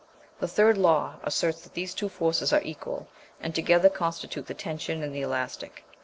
[0.39, 3.07] The third law asserts that these two forces are equal,
[3.39, 5.85] and together constitute the tension in the elastic.